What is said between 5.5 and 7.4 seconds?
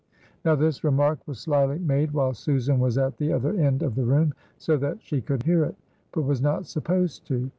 it, but was not supposed